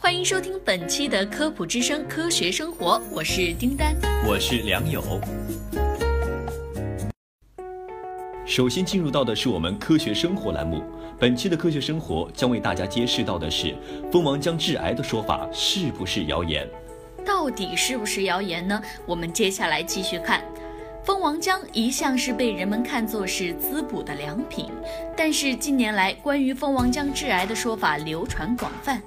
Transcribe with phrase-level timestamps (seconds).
[0.00, 3.96] 欢迎收听本期的科普之声科学生活，我是丁丹。
[4.24, 5.02] 我是梁友。
[8.46, 10.84] 首先进入到的是我们科学生活栏目，
[11.18, 13.74] 本期的科学生活将为大家揭示到的是
[14.10, 16.66] 蜂王浆致癌的说法是不是谣言？
[17.26, 18.80] 到底是不是谣言呢？
[19.04, 20.44] 我们接下来继续看。
[21.02, 24.70] 蜂王浆一向是被人们看作是滋补的良品，
[25.16, 29.02] 但是近年来关于蜂王浆致癌的说法流传广泛。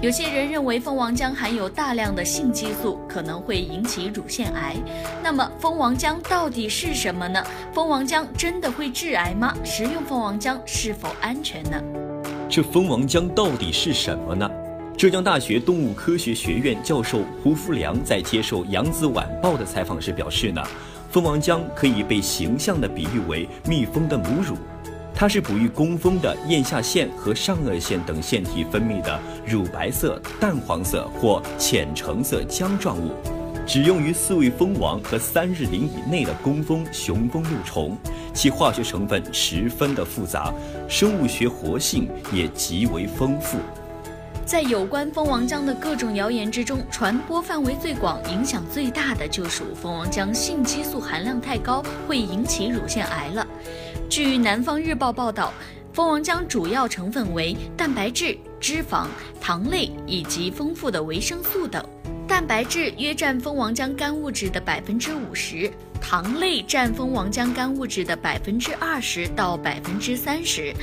[0.00, 4.76] 有些人认为蜂王浆含有大量的性激素，可能会引起乳腺癌。
[5.22, 7.42] 那么蜂王浆到底是什么呢？
[7.72, 9.54] 蜂王浆真的会致癌吗？
[9.64, 11.80] 食用蜂王浆是否安全呢？
[12.50, 14.50] 这蜂王浆到底是什么呢？
[14.96, 20.62] 浙江大学动物科学学院教授胡福良在接受《扬子晚报》的采访时表示呢，
[21.10, 24.56] 蜂王浆可以被形象地比喻为蜜蜂的母乳。
[25.14, 33.12] 它是哺育工蜂的咽下腺和上颚腺等腺体分泌的乳白色、淡黄色或浅橙色浆状物，
[33.64, 37.96] 只用于饲喂蜂王和三日龄以内的工蜂、雄蜂幼虫。
[38.34, 40.52] 其化学成分十分的复杂，
[40.88, 43.58] 生物学活性也极为丰富。
[44.46, 53.46] 在有关蜂王浆的各种谣言之中，传播范围最广、影响最大的就属蜂王浆性激素含量太高，会引起乳腺癌了。
[54.10, 55.52] 据《南方日报》报道，
[55.94, 59.06] 蜂王浆主要成分为蛋白质、脂肪、
[59.40, 61.82] 糖类以及丰富的维生素等。
[62.28, 70.74] 蛋白质约占蜂王浆干物质的百分之五十，糖类占蜂王浆干物质的百分之二十到百分之三十。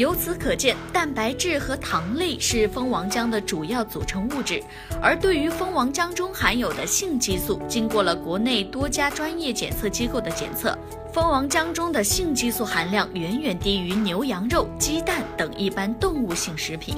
[0.00, 4.62] 由此可见，蛋白质和糖类是蜂王浆的主要组成物质。
[4.98, 10.74] 而对于蜂王浆中含有的性激素，经过了国内多家专业检测机构的检测，
[11.12, 16.96] 蜂王浆中的性激素含量远远低于牛羊肉、鸡蛋等一般动物性食品。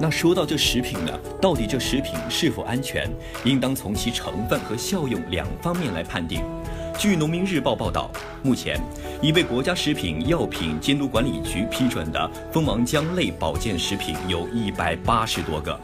[0.00, 1.12] 那说到这食品呢，
[1.42, 3.06] 到底这食品是否安全，
[3.44, 6.42] 应当从其成分和效用两方面来判定。
[6.98, 8.10] 据《农民日报》报道，
[8.42, 8.80] 目前
[9.20, 15.78] 已被国家食品药品监督管理局批准的蜂王浆类保健食品有一百八十多个。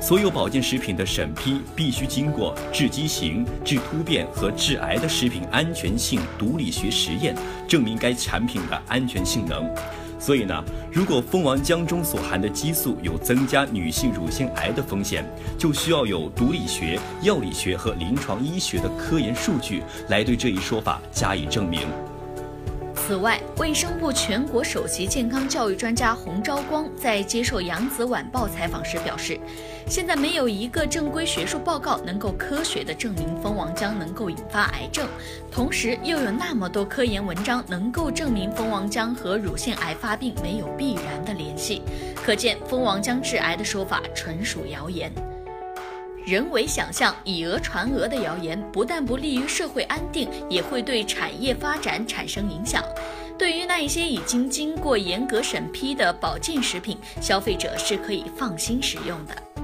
[0.00, 7.34] 所有保健食品的审批必须经过致畸形、致突变和致癌的食品安全性毒理学实验，
[7.68, 9.68] 证明该产品的安全性能。
[10.18, 15.24] 所以呢，如果蜂王浆中所含的激素有增加女性乳腺癌的风险，
[15.58, 21.80] 就需要有毒理学、药理学和临床医学的科研数据来对这一说法加以证明。
[23.06, 29.38] 此外，卫生部全国首席健康教育专家洪昭光在接受《扬子晚报》采访时表示，
[29.88, 35.06] 现在没有一个正规学术报告能够科学地证明蜂王浆能够引发癌症，
[35.52, 41.82] 同时又有那么多科研文章能够证明蜂王浆和乳腺癌发病没有必然的联系，
[42.24, 45.12] 可见蜂王浆致癌的说法纯属谣言。
[46.26, 52.82] 人为想象、以讹传讹的谣言，不但不利于社会安定，也会对产业发展产生影响。
[53.38, 59.55] 对于那一些已经经过严格审批的保健食品，消费者是可以放心使用的。